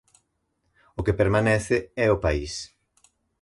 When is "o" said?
0.99-1.01, 2.15-2.21